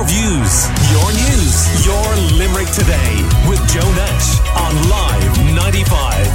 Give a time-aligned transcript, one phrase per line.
[0.00, 6.26] Your views, your news, your Limerick today with Joe Nash on Live 95.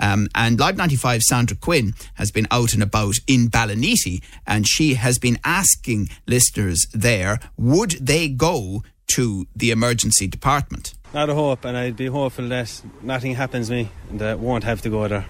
[0.00, 4.94] Um, and Live 95 Sandra Quinn has been out and about in Ballinety and she
[4.94, 10.94] has been asking listeners there would they go to the emergency department?
[11.12, 14.36] Not a hope, and I'd be hopeful that nothing happens to me and that I
[14.36, 15.26] won't have to go there.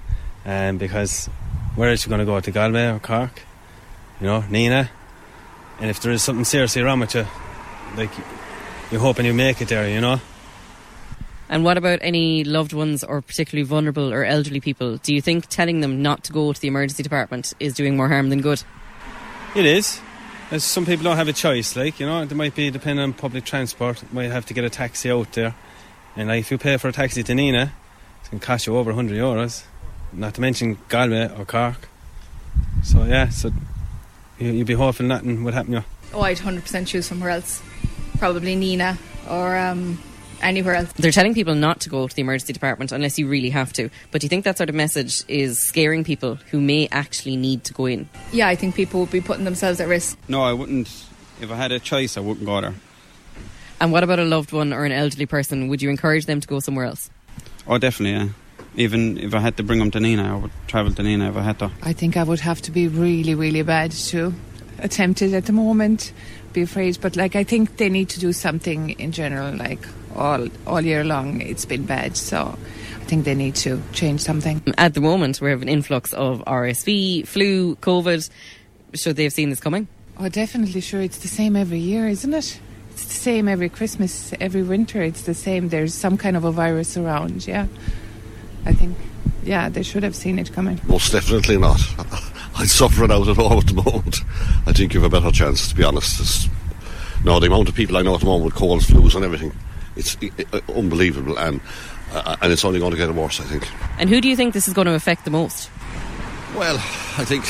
[0.46, 1.28] Um, because
[1.74, 2.38] where is she are you going to go?
[2.38, 3.42] To Galway or Cork?
[4.22, 4.88] You know, Nenagh.
[5.80, 7.26] And if there is something seriously wrong with you,
[7.96, 8.10] like,
[8.92, 10.20] you're hoping you make it there, you know?
[11.48, 14.98] And what about any loved ones or particularly vulnerable or elderly people?
[14.98, 18.06] Do you think telling them not to go to the emergency department is doing more
[18.06, 18.62] harm than good?
[19.56, 20.00] It is.
[20.52, 23.14] As some people don't have a choice, like, you know, they might be depending on
[23.14, 25.56] public transport, might have to get a taxi out there.
[26.14, 27.70] And like, if you pay for a taxi to Nenagh,
[28.24, 29.64] it can cost you over 100 euros.
[30.12, 31.88] Not to mention Galway or Cork.
[32.84, 33.50] So, yeah, so
[34.42, 35.84] you'd be hoping nothing would happen to you.
[36.14, 37.62] Oh, I'd 100% choose somewhere else.
[38.18, 38.98] Probably Nenagh
[39.30, 39.98] or um,
[40.42, 40.92] anywhere else.
[40.92, 43.88] They're telling people not to go to the emergency department unless you really have to.
[44.10, 47.64] But do you think that sort of message is scaring people who may actually need
[47.64, 48.08] to go in?
[48.32, 50.18] Yeah, I think people would be putting themselves at risk.
[50.28, 50.88] No, I wouldn't.
[51.40, 52.74] If I had a choice, I wouldn't go there.
[53.80, 55.68] And what about a loved one or an elderly person?
[55.68, 57.10] Would you encourage them to go somewhere else?
[57.66, 58.28] Oh, definitely, yeah.
[58.76, 61.36] Even if I had to bring them to Nenagh, I would travel to Nenagh if
[61.36, 61.70] I had to.
[61.82, 64.32] I think I would have to be really, really bad to
[64.78, 66.12] attempt it at the moment.
[66.52, 69.54] Be afraid, but like I think they need to do something in general.
[69.54, 72.16] Like all all year long, it's been bad.
[72.16, 72.56] So
[73.00, 74.62] I think they need to change something.
[74.76, 78.28] At the moment, we have an influx of RSV, flu, COVID.
[78.94, 79.88] Should they have seen this coming?
[80.18, 80.80] Oh, definitely.
[80.82, 82.60] Sure, it's the same every year, isn't it?
[82.90, 85.00] It's the same every Christmas, every winter.
[85.02, 85.70] It's the same.
[85.70, 87.46] There's some kind of a virus around.
[87.46, 87.66] Yeah,
[88.64, 88.96] I think.
[89.44, 90.80] Yeah, they should have seen it coming.
[90.86, 91.80] Most definitely not.
[92.56, 94.18] I'd suffer it out at home at the moment.
[94.66, 96.20] I think you've a better chance, to be honest.
[96.20, 96.48] It's,
[97.24, 99.52] no, the amount of people I know at the moment with colds, flus, and everything,
[99.96, 100.16] it's
[100.52, 101.60] uh, unbelievable, and
[102.12, 103.68] uh, and it's only going to get worse, I think.
[103.98, 105.70] And who do you think this is going to affect the most?
[106.54, 107.44] Well, I think,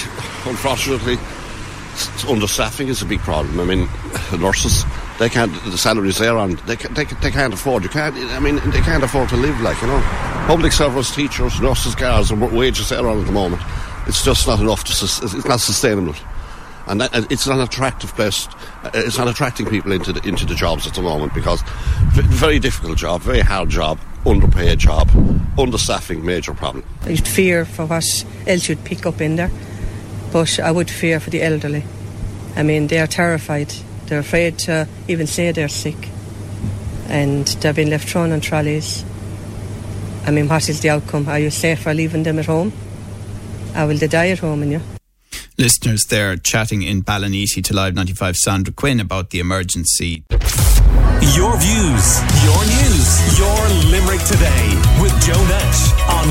[0.47, 1.17] unfortunately,
[2.27, 3.59] understaffing is a big problem.
[3.59, 3.89] I mean,
[4.41, 4.85] nurses,
[5.19, 8.39] they can't, the salaries they're on, they, can, they, they can't afford, you can't, I
[8.39, 10.32] mean, they can't afford to live like, you know.
[10.47, 13.63] Public servants, teachers, nurses, guards, and wages they're on at the moment,
[14.07, 16.15] it's just not enough, to, it's not sustainable.
[16.89, 18.49] And that, it's not an attractive place,
[18.83, 21.63] uh, it's not attracting people into the, into the jobs at the moment because
[22.11, 25.09] very difficult job, very hard job, underpaid job,
[25.57, 26.85] understaffing, major problem.
[27.03, 29.51] I'd fear for what else you'd pick up in there,
[30.33, 31.85] but I would fear for the elderly.
[32.57, 33.73] I mean, they are terrified.
[34.07, 36.09] They're afraid to even say they're sick,
[37.07, 39.05] and they've been left thrown on trolleys.
[40.25, 41.29] I'm impartial to the outcome.
[41.29, 42.73] Are you safe for leaving them at home?
[43.77, 44.81] Or will they die at home in you?
[45.59, 50.25] Listeners there chatting in Ballinisi to Live 95 Sandra Quinn about the emergency.
[51.35, 56.27] Your views, your news, your Limerick today with Joe Nash on